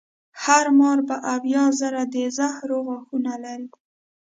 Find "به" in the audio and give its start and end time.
1.07-1.15